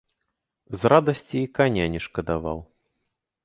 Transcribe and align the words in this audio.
З 0.83 0.91
радасці 0.93 1.37
і 1.41 1.51
каня 1.59 1.87
не 1.97 2.03
шкадаваў. 2.09 2.59